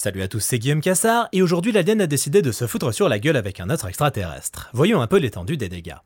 [0.00, 3.08] Salut à tous, c'est Guillaume Cassard, et aujourd'hui l'alien a décidé de se foutre sur
[3.08, 4.70] la gueule avec un autre extraterrestre.
[4.72, 5.96] Voyons un peu l'étendue des dégâts.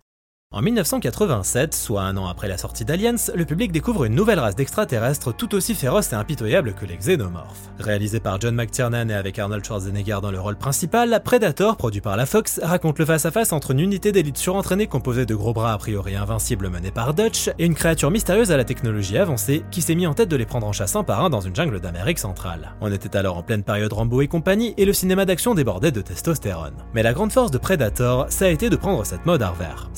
[0.54, 4.54] En 1987, soit un an après la sortie d'Aliens, le public découvre une nouvelle race
[4.54, 7.70] d'extraterrestres tout aussi féroce et impitoyable que les xénomorphes.
[7.78, 12.18] Réalisé par John McTiernan et avec Arnold Schwarzenegger dans le rôle principal, Predator, produit par
[12.18, 15.78] la Fox, raconte le face-à-face entre une unité d'élite surentraînée composée de gros bras a
[15.78, 19.94] priori invincibles menés par Dutch et une créature mystérieuse à la technologie avancée qui s'est
[19.94, 22.18] mis en tête de les prendre en chasse un par un dans une jungle d'Amérique
[22.18, 22.74] centrale.
[22.82, 26.02] On était alors en pleine période Rambo et compagnie et le cinéma d'action débordait de
[26.02, 26.74] testostérone.
[26.92, 29.88] Mais la grande force de Predator, ça a été de prendre cette mode à revers.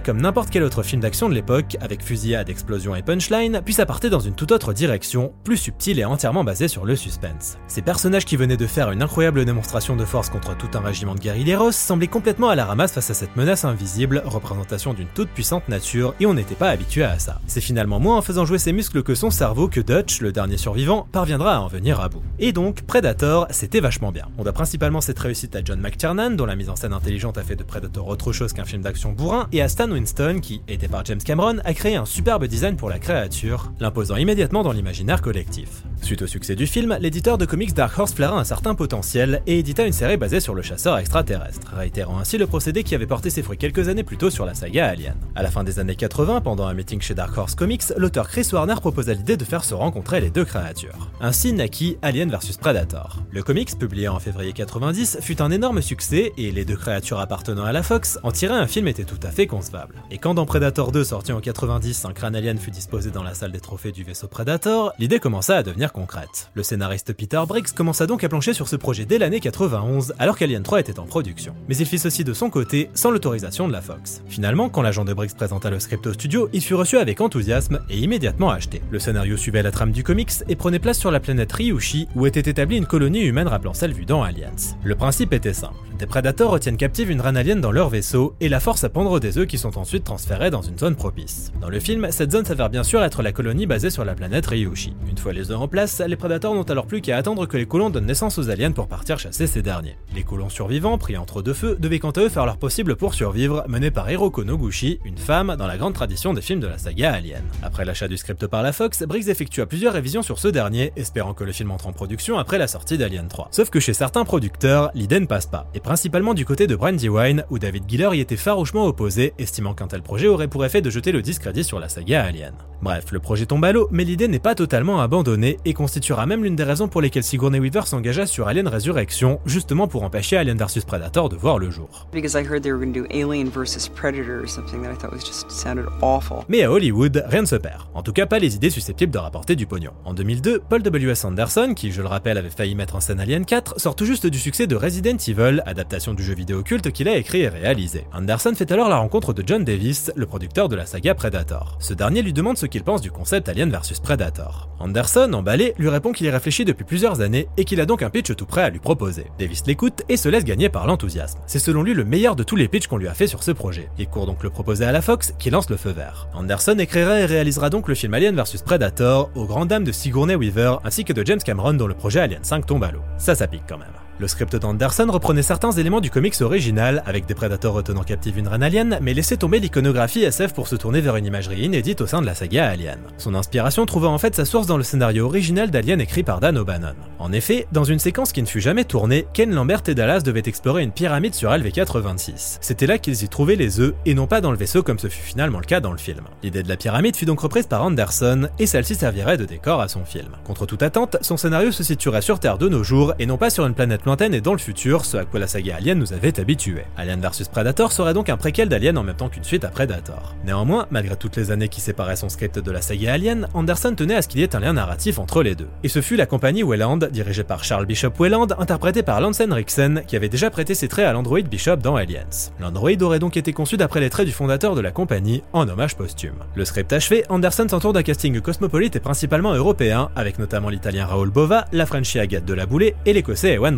[0.00, 3.84] Comme n'importe quel autre film d'action de l'époque, avec fusillade, explosion et punchline, puis ça
[4.10, 7.58] dans une toute autre direction, plus subtile et entièrement basée sur le suspense.
[7.66, 11.14] Ces personnages qui venaient de faire une incroyable démonstration de force contre tout un régiment
[11.14, 15.28] de guerrilleros semblaient complètement à la ramasse face à cette menace invisible, représentation d'une toute
[15.28, 17.40] puissante nature, et on n'était pas habitué à ça.
[17.46, 20.56] C'est finalement moins en faisant jouer ses muscles que son cerveau que Dutch, le dernier
[20.56, 22.22] survivant, parviendra à en venir à bout.
[22.38, 24.28] Et donc, Predator, c'était vachement bien.
[24.38, 27.42] On doit principalement cette réussite à John McTiernan, dont la mise en scène intelligente a
[27.42, 30.88] fait de Predator autre chose qu'un film d'action bourrin, et à Stan Winston, qui, aidé
[30.88, 35.22] par James Cameron, a créé un superbe design pour la créature, l'imposant immédiatement dans l'imaginaire
[35.22, 35.82] collectif.
[36.02, 39.58] Suite au succès du film, l'éditeur de comics Dark Horse flaira un certain potentiel et
[39.58, 43.30] édita une série basée sur le chasseur extraterrestre, réitérant ainsi le procédé qui avait porté
[43.30, 45.14] ses fruits quelques années plus tôt sur la saga Alien.
[45.34, 48.48] À la fin des années 80, pendant un meeting chez Dark Horse Comics, l'auteur Chris
[48.52, 51.10] Warner proposa l'idée de faire se rencontrer les deux créatures.
[51.20, 53.18] Ainsi naquit Alien vs Predator.
[53.30, 57.64] Le comics, publié en février 90, fut un énorme succès et les deux créatures appartenant
[57.64, 59.79] à la Fox en tirer un film était tout à fait concevable.
[60.10, 63.34] Et quand dans Predator 2 sorti en 90, un crâne alien fut disposé dans la
[63.34, 66.50] salle des trophées du vaisseau Predator, l'idée commença à devenir concrète.
[66.54, 70.36] Le scénariste Peter Briggs commença donc à plancher sur ce projet dès l'année 91, alors
[70.36, 71.54] qu'Alien 3 était en production.
[71.68, 74.22] Mais il fit ceci de son côté, sans l'autorisation de la Fox.
[74.28, 77.80] Finalement, quand l'agent de Briggs présenta le script au studio, il fut reçu avec enthousiasme
[77.88, 78.82] et immédiatement acheté.
[78.90, 82.26] Le scénario suivait la trame du comics et prenait place sur la planète Ryushi, où
[82.26, 84.50] était établie une colonie humaine rappelant celle vue dans Aliens.
[84.82, 85.74] Le principe était simple.
[86.00, 89.20] Des prédateurs retiennent captive une reine alien dans leur vaisseau et la force à pondre
[89.20, 91.52] des œufs qui sont ensuite transférés dans une zone propice.
[91.60, 94.46] Dans le film, cette zone s'avère bien sûr être la colonie basée sur la planète
[94.46, 94.94] Ryushi.
[95.08, 97.66] Une fois les œufs en place, les prédateurs n'ont alors plus qu'à attendre que les
[97.66, 99.96] colons donnent naissance aux aliens pour partir chasser ces derniers.
[100.14, 103.14] Les colons survivants, pris entre deux feux, devaient quant à eux faire leur possible pour
[103.14, 106.78] survivre, menés par Hiroko Noguchi, une femme dans la grande tradition des films de la
[106.78, 107.42] saga Alien.
[107.62, 111.34] Après l'achat du script par la Fox, Briggs effectua plusieurs révisions sur ce dernier, espérant
[111.34, 113.48] que le film entre en production après la sortie d'Alien 3.
[113.50, 117.44] Sauf que chez certains producteurs, l'idée ne passe pas, et principalement du côté de Brandywine,
[117.50, 120.90] où David Giller y était farouchement opposé, estimant qu'un tel projet aurait pour effet de
[120.90, 122.54] jeter le discrédit sur la saga Alien.
[122.82, 126.44] Bref, le projet tombe à l'eau, mais l'idée n'est pas totalement abandonnée et constituera même
[126.44, 130.56] l'une des raisons pour lesquelles Sigourney Weaver s'engagea sur Alien Resurrection, justement pour empêcher Alien
[130.56, 132.06] vs Predator de voir le jour.
[132.12, 134.96] Because I heard they were going to do Alien versus Predator or something that I
[134.96, 136.44] thought was just sounded awful.
[136.48, 137.82] Mais à Hollywood, rien ne se perd.
[137.92, 139.92] En tout cas, pas les idées susceptibles de rapporter du pognon.
[140.04, 141.24] En 2002, Paul W.S.
[141.24, 144.28] Anderson, qui je le rappelle avait failli mettre en scène Alien 4, sort tout juste
[144.28, 148.06] du succès de Resident Evil, adaptation du jeu vidéo culte qu'il a écrit et réalisé.
[148.14, 151.76] Anderson fait alors la rencontre de John Davis, le producteur de la saga Predator.
[151.80, 154.68] Ce dernier lui demande ce qu'il pense du concept Alien vs Predator.
[154.78, 158.10] Anderson, emballé, lui répond qu'il y réfléchit depuis plusieurs années et qu'il a donc un
[158.10, 159.26] pitch tout prêt à lui proposer.
[159.38, 161.40] Davis l'écoute et se laisse gagner par l'enthousiasme.
[161.46, 163.50] C'est selon lui le meilleur de tous les pitchs qu'on lui a fait sur ce
[163.50, 163.88] projet.
[163.98, 166.28] Il court donc le proposer à la Fox qui lance le feu vert.
[166.34, 170.34] Anderson écrira et réalisera donc le film Alien vs Predator aux grandes dames de Sigourney
[170.34, 173.02] Weaver ainsi que de James Cameron dont le projet Alien 5 tombe à l'eau.
[173.18, 173.88] Ça, ça pique quand même.
[174.20, 178.48] Le script d'Anderson reprenait certains éléments du comics original, avec des prédateurs retenant captive une
[178.48, 182.06] reine alien, mais laissait tomber l'iconographie SF pour se tourner vers une imagerie inédite au
[182.06, 182.98] sein de la saga Alien.
[183.16, 186.58] Son inspiration trouva en fait sa source dans le scénario original d'Alien écrit par Dan
[186.58, 186.96] O'Bannon.
[187.18, 190.42] En effet, dans une séquence qui ne fut jamais tournée, Ken Lambert et Dallas devaient
[190.44, 192.58] explorer une pyramide sur LV-426.
[192.60, 195.08] C'était là qu'ils y trouvaient les œufs, et non pas dans le vaisseau comme ce
[195.08, 196.24] fut finalement le cas dans le film.
[196.42, 199.88] L'idée de la pyramide fut donc reprise par Anderson, et celle-ci servirait de décor à
[199.88, 200.36] son film.
[200.44, 203.48] Contre toute attente, son scénario se situerait sur Terre de nos jours, et non pas
[203.48, 206.40] sur une planète et dans le futur, ce à quoi la saga Alien nous avait
[206.40, 206.84] habitués.
[206.96, 210.34] Alien vs Predator serait donc un préquel d'Alien en même temps qu'une suite à Predator.
[210.44, 214.16] Néanmoins, malgré toutes les années qui séparaient son script de la saga Alien, Anderson tenait
[214.16, 215.68] à ce qu'il y ait un lien narratif entre les deux.
[215.84, 220.02] Et ce fut la compagnie Welland, dirigée par Charles Bishop Welland, interprétée par Lance Henriksen,
[220.06, 222.50] qui avait déjà prêté ses traits à l'android Bishop dans Aliens.
[222.58, 225.96] L'android aurait donc été conçu d'après les traits du fondateur de la compagnie, en hommage
[225.96, 226.40] posthume.
[226.56, 231.30] Le script achevé, Anderson s'entoure d'un casting cosmopolite et principalement européen, avec notamment l'italien Raoul
[231.30, 233.76] Bova, la Frenchie Agathe de la Boulée et l'écossais Ewan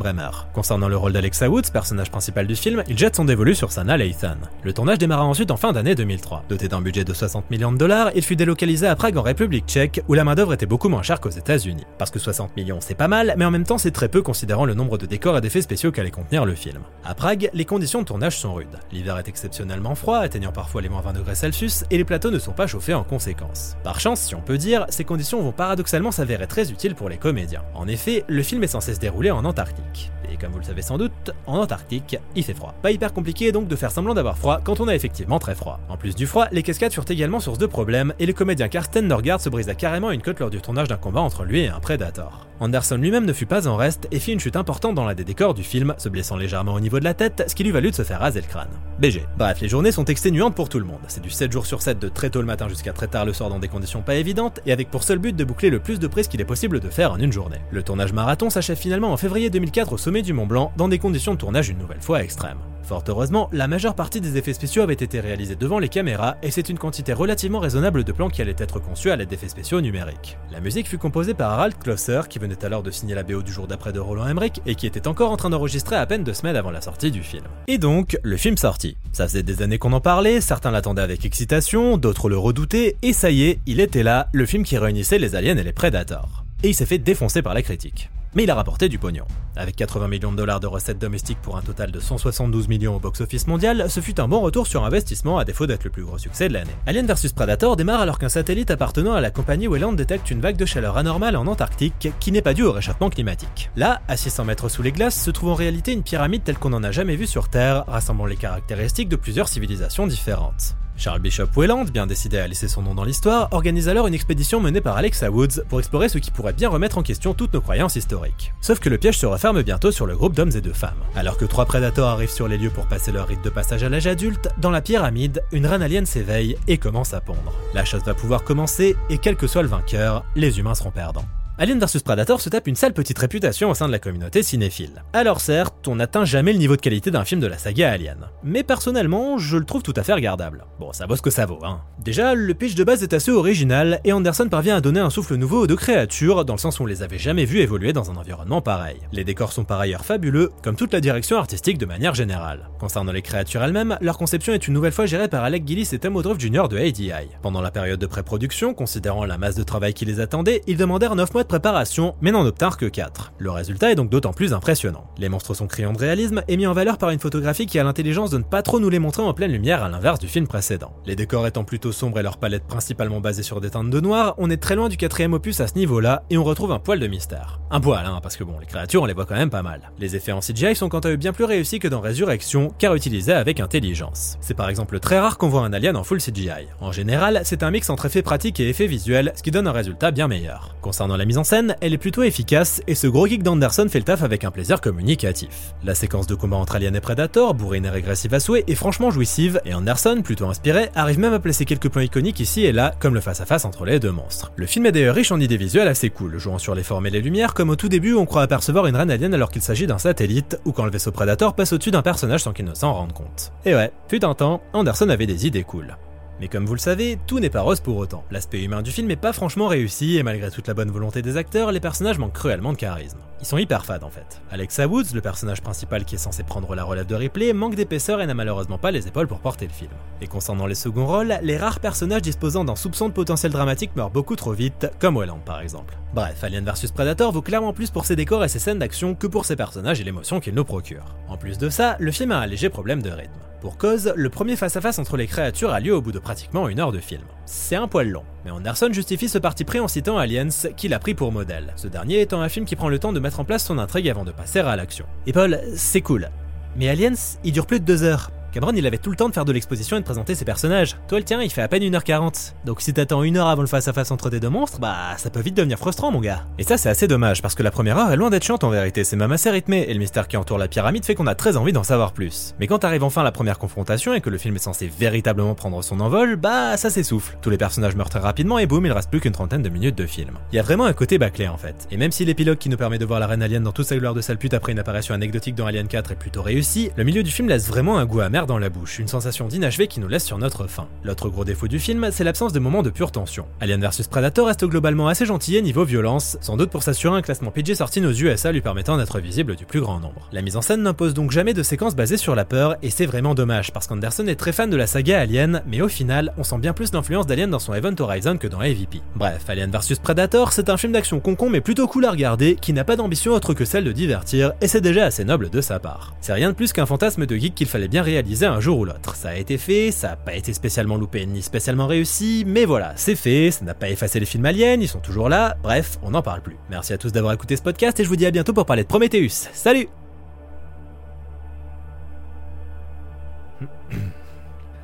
[0.52, 3.96] Concernant le rôle d'Alexa Woods, personnage principal du film, il jette son dévolu sur Sana
[3.96, 4.36] Lathan.
[4.62, 6.44] Le tournage démarra ensuite en fin d'année 2003.
[6.48, 9.66] Doté d'un budget de 60 millions de dollars, il fut délocalisé à Prague en République
[9.66, 11.86] tchèque, où la main-d'œuvre était beaucoup moins chère qu'aux États-Unis.
[11.98, 14.64] Parce que 60 millions c'est pas mal, mais en même temps c'est très peu considérant
[14.64, 16.82] le nombre de décors et d'effets spéciaux qu'allait contenir le film.
[17.04, 18.78] À Prague, les conditions de tournage sont rudes.
[18.90, 22.38] L'hiver est exceptionnellement froid, atteignant parfois les moins 20 degrés Celsius, et les plateaux ne
[22.38, 23.76] sont pas chauffés en conséquence.
[23.84, 27.18] Par chance, si on peut dire, ces conditions vont paradoxalement s'avérer très utiles pour les
[27.18, 27.62] comédiens.
[27.74, 30.01] En effet, le film est censé se dérouler en Antarctique.
[30.30, 32.74] Et comme vous le savez sans doute, en Antarctique, il fait froid.
[32.82, 35.80] Pas hyper compliqué donc de faire semblant d'avoir froid quand on a effectivement très froid.
[35.88, 39.06] En plus du froid, les cascades furent également source de problèmes et le comédien Karsten
[39.06, 41.80] Norgard se brisa carrément une côte lors du tournage d'un combat entre lui et un
[41.80, 42.46] Predator.
[42.60, 45.24] Anderson lui-même ne fut pas en reste et fit une chute importante dans l'un des
[45.24, 47.90] décors du film, se blessant légèrement au niveau de la tête, ce qui lui valut
[47.90, 48.68] de se faire raser le crâne.
[49.00, 49.26] BG.
[49.36, 51.00] Bref, les journées sont exténuantes pour tout le monde.
[51.08, 53.32] C'est du 7 jours sur 7 de très tôt le matin jusqu'à très tard le
[53.32, 55.98] soir dans des conditions pas évidentes et avec pour seul but de boucler le plus
[55.98, 57.58] de prises qu'il est possible de faire en une journée.
[57.72, 60.98] Le tournage marathon s'achève finalement en février 2004 au sommet du Mont Blanc dans des
[60.98, 62.58] conditions de tournage une nouvelle fois extrêmes.
[62.82, 66.50] Fort heureusement, la majeure partie des effets spéciaux avaient été réalisés devant les caméras et
[66.50, 69.80] c'est une quantité relativement raisonnable de plans qui allait être conçus à l'aide d'effets spéciaux
[69.80, 70.36] numériques.
[70.50, 73.52] La musique fut composée par Harald Klosser qui venait alors de signer la BO du
[73.52, 76.34] jour d'après de Roland Emmerich et qui était encore en train d'enregistrer à peine deux
[76.34, 77.44] semaines avant la sortie du film.
[77.68, 78.96] Et donc, le film sortit.
[79.12, 83.12] Ça faisait des années qu'on en parlait, certains l'attendaient avec excitation, d'autres le redoutaient, et
[83.12, 86.44] ça y est, il était là, le film qui réunissait les aliens et les Predators.
[86.62, 89.24] Et il s'est fait défoncer par la critique mais il a rapporté du pognon.
[89.56, 92.98] Avec 80 millions de dollars de recettes domestiques pour un total de 172 millions au
[92.98, 96.18] box-office mondial, ce fut un bon retour sur investissement à défaut d'être le plus gros
[96.18, 96.74] succès de l'année.
[96.86, 100.56] Alien vs Predator démarre alors qu'un satellite appartenant à la compagnie Welland détecte une vague
[100.56, 103.70] de chaleur anormale en Antarctique qui n'est pas due au réchauffement climatique.
[103.76, 106.70] Là, à 600 mètres sous les glaces, se trouve en réalité une pyramide telle qu'on
[106.70, 110.76] n'en a jamais vue sur Terre, rassemblant les caractéristiques de plusieurs civilisations différentes.
[111.02, 114.60] Charles Bishop Welland, bien décidé à laisser son nom dans l'histoire, organise alors une expédition
[114.60, 117.60] menée par Alexa Woods pour explorer ce qui pourrait bien remettre en question toutes nos
[117.60, 118.52] croyances historiques.
[118.60, 121.02] Sauf que le piège se referme bientôt sur le groupe d'hommes et de femmes.
[121.16, 123.88] Alors que trois prédateurs arrivent sur les lieux pour passer leur rite de passage à
[123.88, 127.52] l'âge adulte, dans la pyramide, une reine alien s'éveille et commence à pondre.
[127.74, 131.26] La chasse va pouvoir commencer et quel que soit le vainqueur, les humains seront perdants.
[131.58, 135.04] Alien vs Predator se tape une sale petite réputation au sein de la communauté cinéphile.
[135.12, 138.26] Alors certes, on n'atteint jamais le niveau de qualité d'un film de la saga Alien.
[138.42, 140.64] Mais personnellement, je le trouve tout à fait regardable.
[140.80, 141.82] Bon, ça vaut ce que ça vaut, hein.
[141.98, 145.36] Déjà, le pitch de base est assez original, et Anderson parvient à donner un souffle
[145.36, 148.10] nouveau aux deux créatures, dans le sens où on les avait jamais vues évoluer dans
[148.10, 149.00] un environnement pareil.
[149.12, 152.70] Les décors sont par ailleurs fabuleux, comme toute la direction artistique de manière générale.
[152.80, 155.98] Concernant les créatures elles-mêmes, leur conception est une nouvelle fois gérée par Alec Gillis et
[155.98, 156.68] Tom Woodruff Jr.
[156.68, 157.12] de ADI.
[157.42, 161.14] Pendant la période de pré-production, considérant la masse de travail qui les attendait, ils demandèrent
[161.14, 163.32] 9 mois de préparation, mais n'en obtinrent que 4.
[163.38, 165.06] Le résultat est donc d'autant plus impressionnant.
[165.18, 167.84] Les monstres sont criants de réalisme et mis en valeur par une photographie qui a
[167.84, 170.46] l'intelligence de ne pas trop nous les montrer en pleine lumière à l'inverse du film
[170.46, 170.92] précédent.
[171.06, 174.34] Les décors étant plutôt sombres et leur palette principalement basée sur des teintes de noir,
[174.38, 176.98] on est très loin du quatrième opus à ce niveau-là et on retrouve un poil
[176.98, 177.60] de mystère.
[177.70, 179.90] Un poil, hein, parce que bon, les créatures on les voit quand même pas mal.
[179.98, 182.94] Les effets en CGI sont quant à eux bien plus réussis que dans Résurrection, car
[182.94, 184.36] utilisés avec intelligence.
[184.40, 186.68] C'est par exemple très rare qu'on voit un alien en full CGI.
[186.80, 189.72] En général, c'est un mix entre effets pratiques et effets visuels, ce qui donne un
[189.72, 190.76] résultat bien meilleur.
[190.80, 194.04] Concernant la en scène, elle est plutôt efficace et ce gros geek d'Anderson fait le
[194.04, 195.74] taf avec un plaisir communicatif.
[195.84, 199.10] La séquence de combat entre Alien et Predator, bourrine et régressive à souhait, est franchement
[199.10, 202.94] jouissive et Anderson, plutôt inspiré, arrive même à placer quelques points iconiques ici et là,
[202.98, 204.52] comme le face-à-face entre les deux monstres.
[204.56, 207.10] Le film est d'ailleurs riche en idées visuelles assez cool, jouant sur les formes et
[207.10, 209.86] les lumières, comme au tout début on croit apercevoir une reine alien alors qu'il s'agit
[209.86, 212.92] d'un satellite, ou quand le vaisseau Predator passe au-dessus d'un personnage sans qu'il ne s'en
[212.92, 213.52] rende compte.
[213.64, 215.96] Et ouais, fut un temps, Anderson avait des idées cool.
[216.42, 218.24] Mais comme vous le savez, tout n'est pas rose pour autant.
[218.32, 221.36] L'aspect humain du film n'est pas franchement réussi, et malgré toute la bonne volonté des
[221.36, 223.18] acteurs, les personnages manquent cruellement de charisme.
[223.38, 224.42] Ils sont hyper fades en fait.
[224.50, 228.20] Alexa Woods, le personnage principal qui est censé prendre la relève de Ripley, manque d'épaisseur
[228.20, 229.92] et n'a malheureusement pas les épaules pour porter le film.
[230.20, 234.10] Et concernant les seconds rôles, les rares personnages disposant d'un soupçon de potentiel dramatique meurent
[234.10, 235.96] beaucoup trop vite, comme Welland par exemple.
[236.12, 239.28] Bref, Alien vs Predator vaut clairement plus pour ses décors et ses scènes d'action que
[239.28, 241.04] pour ses personnages et l'émotion qu'il nous procure.
[241.28, 243.38] En plus de ça, le film a un léger problème de rythme.
[243.62, 246.80] Pour cause, le premier face-à-face entre les créatures a lieu au bout de pratiquement une
[246.80, 247.22] heure de film.
[247.46, 250.98] C'est un poil long, mais Anderson justifie ce parti pris en citant Aliens, qu'il a
[250.98, 253.44] pris pour modèle, ce dernier étant un film qui prend le temps de mettre en
[253.44, 255.06] place son intrigue avant de passer à l'action.
[255.28, 256.30] Et Paul, c'est cool.
[256.74, 257.14] Mais Aliens,
[257.44, 258.32] il dure plus de deux heures.
[258.52, 260.98] Cameron, il avait tout le temps de faire de l'exposition et de présenter ses personnages.
[261.08, 262.52] Toi, le tien, il fait à peine 1h40.
[262.66, 265.40] Donc si t'attends une heure avant le face-à-face entre tes deux monstres, bah ça peut
[265.40, 266.44] vite devenir frustrant, mon gars.
[266.58, 268.68] Et ça, c'est assez dommage, parce que la première heure est loin d'être chiante en
[268.68, 271.34] vérité, c'est même assez rythmé, et le mystère qui entoure la pyramide fait qu'on a
[271.34, 272.54] très envie d'en savoir plus.
[272.60, 275.82] Mais quand arrive enfin la première confrontation et que le film est censé véritablement prendre
[275.82, 277.38] son envol, bah ça s'essouffle.
[277.40, 279.96] Tous les personnages meurent très rapidement et boum, il reste plus qu'une trentaine de minutes
[279.96, 280.38] de film.
[280.52, 281.88] Il y a vraiment un côté bâclé en fait.
[281.90, 283.96] Et même si l'épilogue qui nous permet de voir la reine alien dans toute sa
[283.96, 287.04] gloire de sale pute après une apparition anecdotique dans Alien 4 est plutôt réussi, le
[287.04, 290.00] milieu du film laisse vraiment un goût amer dans la bouche, une sensation d'inachevé qui
[290.00, 290.88] nous laisse sur notre faim.
[291.04, 293.46] L'autre gros défaut du film, c'est l'absence de moments de pure tension.
[293.60, 297.50] Alien vs Predator reste globalement assez gentil niveau violence, sans doute pour s'assurer un classement
[297.50, 300.28] PG sorti aux USA lui permettant d'être visible du plus grand nombre.
[300.32, 303.06] La mise en scène n'impose donc jamais de séquences basées sur la peur, et c'est
[303.06, 306.44] vraiment dommage, parce qu'Anderson est très fan de la saga Alien, mais au final, on
[306.44, 309.00] sent bien plus d'influence d'Alien dans son Event Horizon que dans AVP.
[309.16, 312.72] Bref, Alien vs Predator, c'est un film d'action concon mais plutôt cool à regarder, qui
[312.72, 315.78] n'a pas d'ambition autre que celle de divertir, et c'est déjà assez noble de sa
[315.78, 316.14] part.
[316.20, 318.84] C'est rien de plus qu'un fantasme de geek qu'il fallait bien réaliser un jour ou
[318.84, 319.14] l'autre.
[319.14, 322.92] Ça a été fait, ça a pas été spécialement loupé ni spécialement réussi, mais voilà,
[322.96, 326.10] c'est fait, ça n'a pas effacé les films aliens, ils sont toujours là, bref, on
[326.10, 326.56] n'en parle plus.
[326.70, 328.82] Merci à tous d'avoir écouté ce podcast et je vous dis à bientôt pour parler
[328.82, 329.48] de Prometheus.
[329.52, 329.88] Salut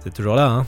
[0.00, 0.66] C'est toujours là, hein?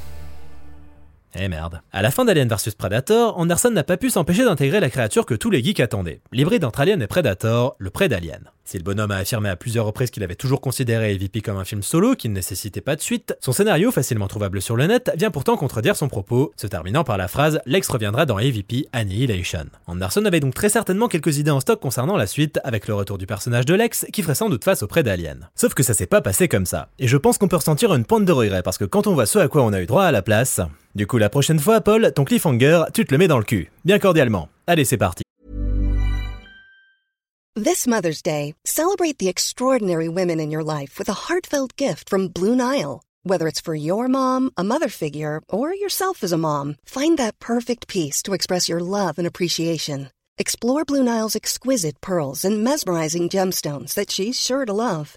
[1.34, 1.80] Eh merde.
[1.92, 5.34] À la fin d'Alien vs Predator, Anderson n'a pas pu s'empêcher d'intégrer la créature que
[5.34, 8.40] tous les geeks attendaient, l'hybride entre Alien et Predator, le Prédalien.
[8.70, 11.64] Si le bonhomme a affirmé à plusieurs reprises qu'il avait toujours considéré EVP comme un
[11.64, 15.10] film solo qui ne nécessitait pas de suite, son scénario, facilement trouvable sur le net,
[15.16, 19.66] vient pourtant contredire son propos, se terminant par la phrase Lex reviendra dans EVP Annihilation.
[19.88, 23.18] Anderson avait donc très certainement quelques idées en stock concernant la suite, avec le retour
[23.18, 25.38] du personnage de Lex qui ferait sans doute face au Prédalien.
[25.56, 28.04] Sauf que ça s'est pas passé comme ça, et je pense qu'on peut ressentir une
[28.04, 30.04] pointe de regret parce que quand on voit ce à quoi on a eu droit
[30.04, 30.60] à la place,
[30.94, 33.70] du coup, la prochaine fois, Paul, ton cliffhanger, tu te le mets dans le cul.
[33.84, 34.48] Bien cordialement.
[34.66, 35.22] Allez, c'est parti.
[37.56, 42.28] This Mother's Day, celebrate the extraordinary women in your life with a heartfelt gift from
[42.28, 43.02] Blue Nile.
[43.22, 47.38] Whether it's for your mom, a mother figure, or yourself as a mom, find that
[47.38, 50.10] perfect piece to express your love and appreciation.
[50.38, 55.16] Explore Blue Nile's exquisite pearls and mesmerizing gemstones that she's sure to love.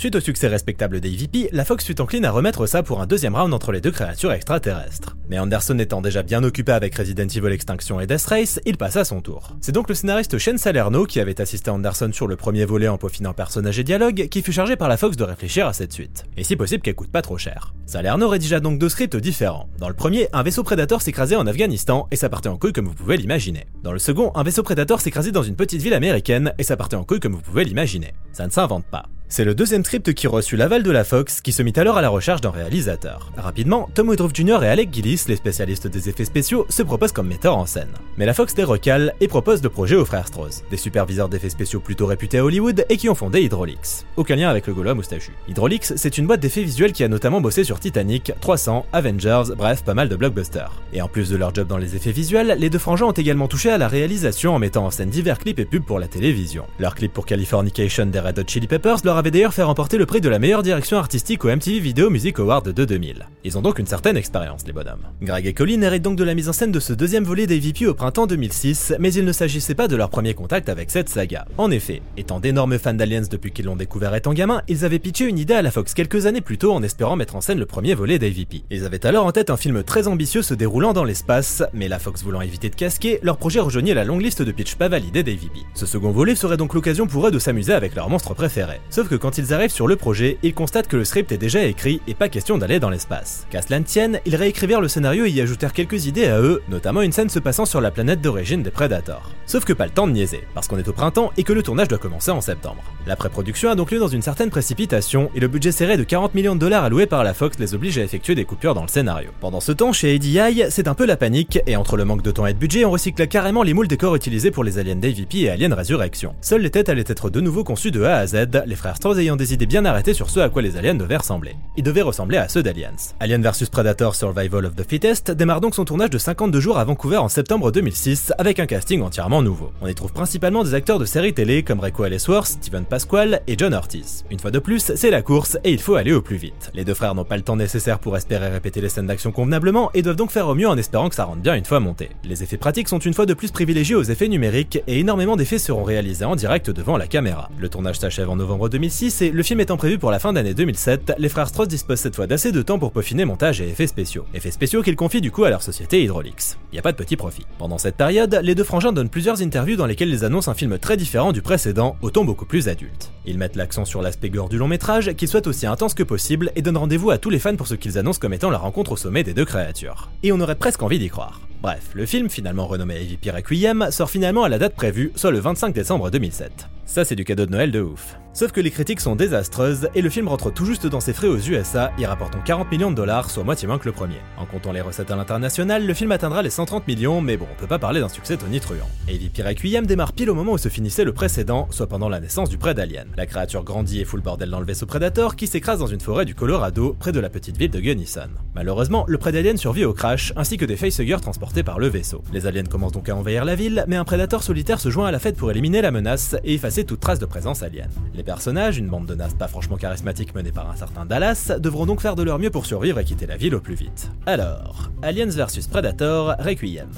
[0.00, 3.36] Suite au succès respectable d'AVP, la Fox fut encline à remettre ça pour un deuxième
[3.36, 5.14] round entre les deux créatures extraterrestres.
[5.28, 8.96] Mais Anderson étant déjà bien occupé avec Resident Evil Extinction et Death Race, il passe
[8.96, 9.54] à son tour.
[9.60, 12.96] C'est donc le scénariste Shane Salerno, qui avait assisté Anderson sur le premier volet en
[12.96, 16.24] peaufinant personnages et dialogues, qui fut chargé par la Fox de réfléchir à cette suite.
[16.38, 17.74] Et si possible qu'elle coûte pas trop cher.
[17.84, 19.68] Salerno rédigea donc deux scripts différents.
[19.78, 22.88] Dans le premier, un vaisseau Predator s'écrasait en Afghanistan, et ça partait en couille comme
[22.88, 23.66] vous pouvez l'imaginer.
[23.82, 26.96] Dans le second, un vaisseau Predator s'écrasait dans une petite ville américaine, et ça partait
[26.96, 28.14] en couille comme vous pouvez l'imaginer.
[28.32, 29.04] Ça ne s'invente pas.
[29.32, 32.02] C'est le deuxième script qui reçut l'aval de la Fox, qui se mit alors à
[32.02, 33.30] la recherche d'un réalisateur.
[33.36, 34.58] Rapidement, Tom Woodruff Jr.
[34.64, 37.92] et Alec Gillis, les spécialistes des effets spéciaux, se proposent comme metteurs en scène.
[38.18, 41.48] Mais la Fox les recale et propose le projet aux frères Strauss, des superviseurs d'effets
[41.48, 44.04] spéciaux plutôt réputés à Hollywood et qui ont fondé Hydraulics.
[44.16, 45.30] Aucun lien avec le Gaulois moustachu.
[45.46, 49.84] Hydraulics, c'est une boîte d'effets visuels qui a notamment bossé sur Titanic, 300, Avengers, bref,
[49.84, 50.72] pas mal de blockbusters.
[50.92, 53.46] Et en plus de leur job dans les effets visuels, les deux frangins ont également
[53.46, 56.66] touché à la réalisation en mettant en scène divers clips et pubs pour la télévision.
[56.80, 60.06] Leur clip pour Californication des Red Hot Chili Peppers leur avait d'ailleurs fait remporter le
[60.06, 63.26] prix de la meilleure direction artistique au MTV Video Music Award de 2000.
[63.44, 65.06] Ils ont donc une certaine expérience, les bonhommes.
[65.20, 67.86] Greg et Colin héritent donc de la mise en scène de ce deuxième volet d'AVP
[67.86, 71.44] au printemps 2006, mais il ne s'agissait pas de leur premier contact avec cette saga.
[71.58, 75.26] En effet, étant d'énormes fans d'Aliens depuis qu'ils l'ont découvert étant gamins, ils avaient pitché
[75.26, 77.66] une idée à la Fox quelques années plus tôt en espérant mettre en scène le
[77.66, 78.62] premier volet d'AVP.
[78.70, 81.98] Ils avaient alors en tête un film très ambitieux se déroulant dans l'espace, mais la
[81.98, 85.22] Fox voulant éviter de casquer, leur projet rejoignait la longue liste de pitch pas validés
[85.22, 85.60] d'AVP.
[85.74, 88.80] Ce second volet serait donc l'occasion pour eux de s'amuser avec leur monstre préféré.
[88.88, 92.00] Sauf quand ils arrivent sur le projet, ils constatent que le script est déjà écrit
[92.06, 93.46] et pas question d'aller dans l'espace.
[93.50, 96.62] Qu'à cela ne tienne, ils réécrivirent le scénario et y ajoutèrent quelques idées à eux,
[96.68, 99.30] notamment une scène se passant sur la planète d'origine des Predators.
[99.46, 101.62] Sauf que pas le temps de niaiser, parce qu'on est au printemps et que le
[101.62, 102.82] tournage doit commencer en septembre.
[103.06, 106.34] La pré-production a donc lieu dans une certaine précipitation et le budget serré de 40
[106.34, 108.88] millions de dollars alloué par la Fox les oblige à effectuer des coupures dans le
[108.88, 109.30] scénario.
[109.40, 112.30] Pendant ce temps, chez ADI, c'est un peu la panique et entre le manque de
[112.30, 115.40] temps et de budget, on recycle carrément les moules décors utilisés pour les aliens d'AVP
[115.40, 116.34] et Alien Resurrection.
[116.40, 118.36] Seules les têtes allaient être de nouveau conçues de A à Z,
[118.66, 121.56] les frères Ayant des idées bien arrêtées sur ce à quoi les aliens devaient ressembler.
[121.76, 122.92] Ils devaient ressembler à ceux d'Aliens.
[123.18, 126.84] Alien vs Predator Survival of the Fittest démarre donc son tournage de 52 jours à
[126.84, 129.72] Vancouver en septembre 2006 avec un casting entièrement nouveau.
[129.80, 133.56] On y trouve principalement des acteurs de séries télé comme Rico Ellsworth, Steven Pasquale et
[133.58, 134.24] John Ortiz.
[134.30, 136.70] Une fois de plus, c'est la course et il faut aller au plus vite.
[136.74, 139.90] Les deux frères n'ont pas le temps nécessaire pour espérer répéter les scènes d'action convenablement
[139.94, 142.10] et doivent donc faire au mieux en espérant que ça rentre bien une fois monté.
[142.22, 145.58] Les effets pratiques sont une fois de plus privilégiés aux effets numériques et énormément d'effets
[145.58, 147.50] seront réalisés en direct devant la caméra.
[147.58, 150.54] Le tournage s'achève en novembre 2006 et le film étant prévu pour la fin d'année
[150.54, 153.86] 2007, les frères Strauss disposent cette fois d'assez de temps pour peaufiner montage et effets
[153.86, 154.24] spéciaux.
[154.32, 156.56] Effets spéciaux qu'ils confient du coup à leur société Hydraulics.
[156.72, 157.44] Y a pas de petit profit.
[157.58, 160.78] Pendant cette période, les deux frangins donnent plusieurs interviews dans lesquelles ils annoncent un film
[160.78, 163.12] très différent du précédent, au ton beaucoup plus adulte.
[163.26, 166.50] Ils mettent l'accent sur l'aspect gore du long métrage, qu'il soit aussi intense que possible,
[166.56, 168.92] et donnent rendez-vous à tous les fans pour ce qu'ils annoncent comme étant la rencontre
[168.92, 170.10] au sommet des deux créatures.
[170.22, 171.40] Et on aurait presque envie d'y croire.
[171.60, 175.40] Bref, le film, finalement renommé AVP Requiem, sort finalement à la date prévue, soit le
[175.40, 176.70] 25 décembre 2007.
[176.90, 178.16] Ça c'est du cadeau de Noël de ouf.
[178.32, 181.26] Sauf que les critiques sont désastreuses et le film rentre tout juste dans ses frais
[181.26, 184.20] aux USA y rapportant 40 millions de dollars, soit moitié moins que le premier.
[184.38, 187.60] En comptant les recettes à l'international, le film atteindra les 130 millions, mais bon, on
[187.60, 188.88] peut pas parler d'un succès tonitruant.
[189.08, 192.48] AVP Requiem démarre pile au moment où se finissait le précédent, soit pendant la naissance
[192.48, 193.08] du prêt d'Alien.
[193.16, 196.00] La créature grandit et fout le bordel dans le vaisseau Predator qui s'écrase dans une
[196.00, 198.30] forêt du Colorado, près de la petite ville de Gunnison.
[198.54, 202.22] Malheureusement, le prêt d'Alien survit au crash, ainsi que des facehuggers transportés par le vaisseau.
[202.32, 205.10] Les aliens commencent donc à envahir la ville, mais un prédateur solitaire se joint à
[205.10, 207.88] la fête pour éliminer la menace et effacer toute trace de présence alien.
[208.20, 211.86] Les personnages, une bande de nas pas franchement charismatique menée par un certain Dallas, devront
[211.86, 214.10] donc faire de leur mieux pour survivre et quitter la ville au plus vite.
[214.26, 216.90] Alors, Aliens vs Predator Requiem.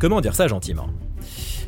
[0.00, 0.88] Comment dire ça gentiment?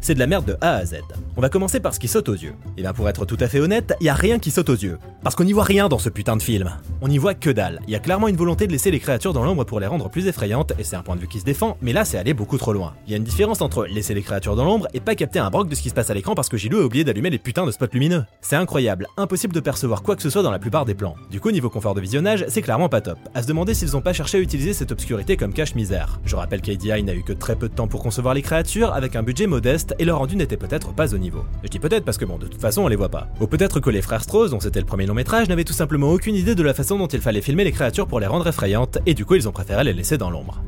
[0.00, 0.96] C'est de la merde de A à Z.
[1.36, 2.54] On va commencer par ce qui saute aux yeux.
[2.76, 4.76] Et bien pour être tout à fait honnête, il y a rien qui saute aux
[4.76, 4.98] yeux.
[5.22, 6.70] Parce qu'on n'y voit rien dans ce putain de film.
[7.00, 7.80] On n'y voit que dalle.
[7.86, 10.08] Il y a clairement une volonté de laisser les créatures dans l'ombre pour les rendre
[10.08, 12.34] plus effrayantes, et c'est un point de vue qui se défend, mais là c'est aller
[12.34, 12.94] beaucoup trop loin.
[13.06, 15.50] Il y a une différence entre laisser les créatures dans l'ombre et pas capter un
[15.50, 17.38] broc de ce qui se passe à l'écran parce que Gilou a oublié d'allumer les
[17.38, 18.24] putains de spots lumineux.
[18.40, 21.16] C'est incroyable, impossible de percevoir quoi que ce soit dans la plupart des plans.
[21.30, 23.18] Du coup, niveau confort de visionnage, c'est clairement pas top.
[23.34, 26.20] À se demander s'ils ont pas cherché à utiliser cette obscurité comme cache-misère.
[26.24, 29.16] Je rappelle qu'ADI n'a eu que très peu de temps pour concevoir les créatures, avec
[29.16, 31.44] un budget modeste, et leur rendu n'était peut-être pas au niveau.
[31.62, 33.28] Je dis peut-être parce que bon, de toute façon, on les voit pas.
[33.40, 36.08] Ou peut-être que les frères Strauss, dont c'était le premier long métrage, n'avaient tout simplement
[36.10, 38.98] aucune idée de la façon dont il fallait filmer les créatures pour les rendre effrayantes,
[39.06, 40.62] et du coup, ils ont préféré les laisser dans l'ombre.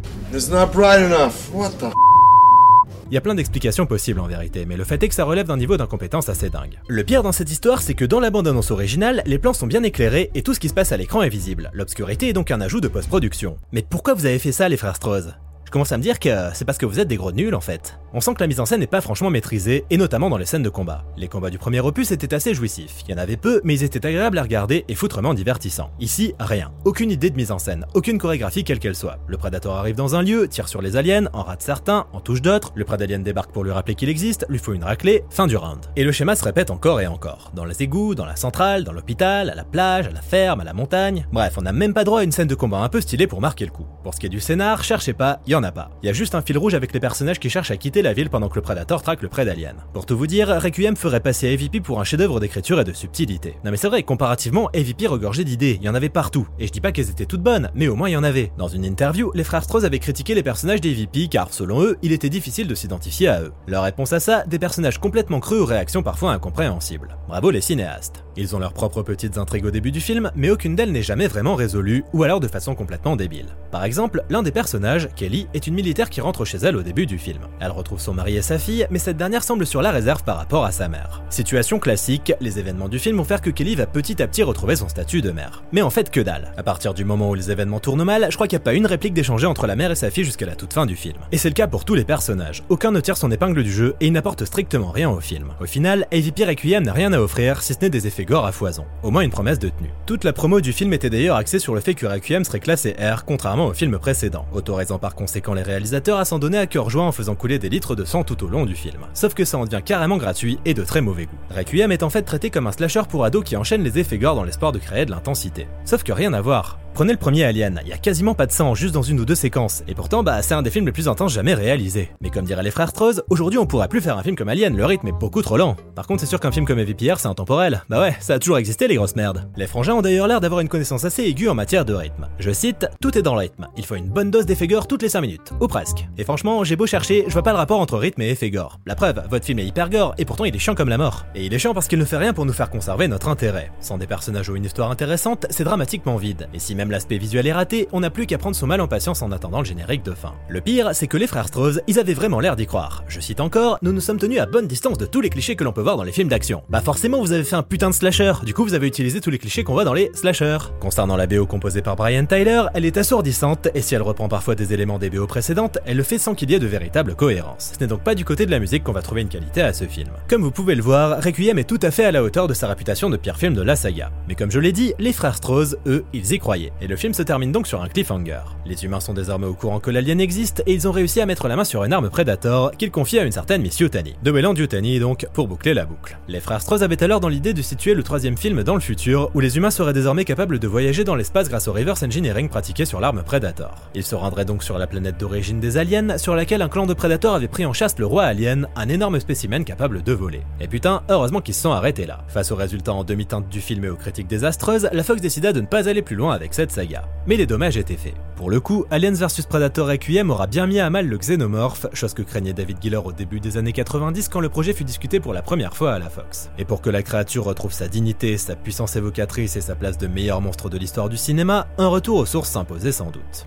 [3.11, 5.47] Il y a plein d'explications possibles en vérité, mais le fait est que ça relève
[5.47, 6.79] d'un niveau d'incompétence assez dingue.
[6.89, 9.83] Le pire dans cette histoire, c'est que dans la bande-annonce originale, les plans sont bien
[9.83, 11.71] éclairés et tout ce qui se passe à l'écran est visible.
[11.73, 13.57] L'obscurité est donc un ajout de post-production.
[13.73, 15.25] Mais pourquoi vous avez fait ça, les frères Strauss?
[15.69, 17.61] Je commence à me dire que c'est parce que vous êtes des gros nuls en
[17.61, 17.99] fait.
[18.15, 20.47] On sent que la mise en scène n'est pas franchement maîtrisée, et notamment dans les
[20.47, 21.05] scènes de combat.
[21.19, 23.03] Les combats du premier opus étaient assez jouissifs.
[23.07, 25.91] Il y en avait peu, mais ils étaient agréables à regarder et foutrement divertissants.
[26.01, 26.73] Ici, rien.
[26.87, 29.19] Aucune idée de mise en scène, aucune chorégraphie quelle qu'elle soit.
[29.27, 32.41] Le Predator arrive dans un lieu, tire sur les aliens, en rate certains, en touche
[32.41, 35.59] d'autres, le Predalien débarque pour lui rappeler qu'il existe, lui faut une raclée, fin du
[35.59, 35.85] round.
[35.97, 37.53] Et le schéma se répète encore et encore.
[37.55, 40.65] Dans les égouts, dans la centrale, dans l'hôpital, à la plage, à la ferme, à
[40.65, 41.29] la montagne.
[41.31, 43.43] Bref, on n'a même pas droit à une scène de combat un peu stylée pour
[43.43, 43.87] marquer le coup.
[44.03, 45.91] Pour ce qui est du scénar, cherchez pas, en a pas.
[46.03, 48.31] Y a juste un fil rouge avec les personnages qui cherchent à quitter la ville
[48.31, 49.77] pendant que le Predator traque le prêt d'Alien.
[49.93, 53.57] Pour tout vous dire, Requiem ferait passer AVP pour un chef-d'œuvre d'écriture et de subtilité.
[53.65, 56.49] Non mais c'est vrai, comparativement, AVP regorgeait d'idées, il y en avait partout.
[56.59, 58.53] Et je dis pas qu'elles étaient toutes bonnes, mais au moins il y en avait.
[58.57, 62.13] Dans une interview, les frères Strauss avaient critiqué les personnages d'AVP car, selon eux, il
[62.13, 63.53] était difficile de s'identifier à eux.
[63.67, 67.17] Leur réponse à ça, des personnages complètement crus aux réactions parfois incompréhensibles.
[67.29, 68.25] Bravo les cinéastes.
[68.41, 71.27] Ils ont leurs propres petites intrigues au début du film, mais aucune d'elles n'est jamais
[71.27, 73.49] vraiment résolue, ou alors de façon complètement débile.
[73.73, 77.05] Par exemple, l'un des personnages, Kelly, est une militaire qui rentre chez elle au début
[77.05, 77.41] du film.
[77.59, 80.37] Elle retrouve son mari et sa fille, mais cette dernière semble sur la réserve par
[80.37, 81.21] rapport à sa mère.
[81.31, 84.77] Situation classique, les événements du film vont faire que Kelly va petit à petit retrouver
[84.77, 85.65] son statut de mère.
[85.73, 86.53] Mais en fait, que dalle.
[86.57, 88.75] À partir du moment où les événements tournent mal, je crois qu'il n'y a pas
[88.75, 91.19] une réplique d'échanger entre la mère et sa fille jusqu'à la toute fin du film.
[91.33, 92.63] Et c'est le cas pour tous les personnages.
[92.69, 95.55] Aucun ne tire son épingle du jeu et il n'apporte strictement rien au film.
[95.61, 98.53] Au final, AVP Requiem n'a rien à offrir si ce n'est des effets gore à
[98.53, 98.85] foison.
[99.03, 99.91] Au moins une promesse de tenue.
[100.05, 102.95] Toute la promo du film était d'ailleurs axée sur le fait que Requiem serait classé
[103.01, 106.91] R, contrairement au film précédent, autorisant par conséquent les réalisateurs à s'en donner à cœur
[106.91, 109.01] joie en faisant couler des litres de sang tout au long du film.
[109.15, 111.39] Sauf que ça en devient carrément gratuit et de très mauvais goût.
[111.57, 114.35] Requiem est en fait traité comme un slasher pour ados qui enchaîne les effets gore
[114.35, 115.67] dans l'espoir de créer de l'intensité.
[115.87, 116.79] Sauf que rien à voir.
[116.99, 119.25] Prenez le premier Alien, il y a quasiment pas de sang, juste dans une ou
[119.25, 122.11] deux séquences, et pourtant bah c'est un des films les plus intenses jamais réalisés.
[122.21, 124.77] Mais comme diraient les frères Strauss, aujourd'hui on pourrait plus faire un film comme Alien,
[124.77, 125.77] le rythme est beaucoup trop lent.
[125.95, 128.59] Par contre c'est sûr qu'un film comme AVPR c'est intemporel, bah ouais, ça a toujours
[128.59, 129.49] existé les grosses merdes.
[129.57, 132.27] Les frangins ont d'ailleurs l'air d'avoir une connaissance assez aiguë en matière de rythme.
[132.41, 135.03] Je cite, tout est dans le rythme, il faut une bonne dose d'effet gore toutes
[135.03, 136.05] les 5 minutes, ou presque.
[136.19, 138.81] Et franchement, j'ai beau chercher, je vois pas le rapport entre rythme et effet gore.
[138.87, 141.27] La preuve, votre film est hyper gore, et pourtant il est chiant comme la mort.
[141.37, 143.71] Et il est chiant parce qu'il ne fait rien pour nous faire conserver notre intérêt.
[143.79, 146.49] Sans des personnages ou une histoire intéressante, c'est dramatiquement vide.
[146.53, 148.89] Et si même l'aspect visuel est raté, on n'a plus qu'à prendre son mal en
[148.89, 150.35] patience en attendant le générique de fin.
[150.49, 153.05] Le pire, c'est que les frères Strauss, ils avaient vraiment l'air d'y croire.
[153.09, 155.65] Je cite encore, nous nous sommes tenus à bonne distance de tous les clichés que
[155.65, 156.63] l'on peut voir dans les films d'action.
[156.69, 159.31] Bah forcément, vous avez fait un putain de slasher, du coup vous avez utilisé tous
[159.31, 160.59] les clichés qu'on voit dans les slashers.
[160.81, 164.55] Concernant la BO composée par Brian Tyler, elle est assourdissante, et si elle reprend parfois
[164.55, 167.73] des éléments des BO précédentes, elle le fait sans qu'il y ait de véritable cohérence.
[167.75, 169.73] Ce n'est donc pas du côté de la musique qu'on va trouver une qualité à
[169.73, 170.09] ce film.
[170.29, 172.69] Comme vous pouvez le voir, Requiem est tout à fait à la hauteur de sa
[172.69, 174.11] réputation de pire film de la saga.
[174.29, 176.73] Mais comme je l'ai dit, les frères Strauss, eux, ils y croyaient.
[176.81, 178.41] Et le film se termine donc sur un cliffhanger.
[178.65, 181.49] Les humains sont désormais au courant que l'alien existe et ils ont réussi à mettre
[181.49, 184.15] la main sur une arme Predator qu'ils confient à une certaine Miss Yutani.
[184.23, 186.19] De Wayland Yutani donc, pour boucler la boucle.
[186.29, 189.31] Les frères Strauss avaient alors dans l'idée de situer le troisième film dans le futur
[189.35, 192.85] où les humains seraient désormais capables de voyager dans l'espace grâce au reverse engineering pratiqué
[192.85, 193.75] sur l'arme Predator.
[193.95, 196.95] Ils se rendraient donc sur la planète d'origine des aliens sur laquelle un clan de
[196.95, 200.43] Predator avait pris en chasse le roi alien, un énorme spécimen capable de voler.
[200.61, 202.21] Et putain, heureusement qu'ils se sont arrêtés là.
[202.29, 205.61] Face aux résultats en demi-teinte du film et aux critiques désastreuses, la Fox décida de
[205.61, 207.05] ne pas aller plus loin avec saga.
[207.27, 208.15] Mais les dommages étaient faits.
[208.37, 212.15] Pour le coup, Aliens vs Predator Requiem aura bien mis à mal le xénomorphe, chose
[212.15, 215.35] que craignait David Giller au début des années 90 quand le projet fut discuté pour
[215.35, 216.51] la première fois à la Fox.
[216.59, 220.07] Et pour que la créature retrouve sa dignité, sa puissance évocatrice et sa place de
[220.07, 223.47] meilleur monstre de l'histoire du cinéma, un retour aux sources s'imposait sans doute.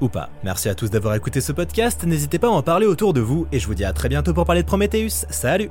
[0.00, 0.28] Ou pas.
[0.44, 3.46] Merci à tous d'avoir écouté ce podcast, n'hésitez pas à en parler autour de vous,
[3.52, 5.26] et je vous dis à très bientôt pour parler de Prometheus.
[5.30, 5.70] Salut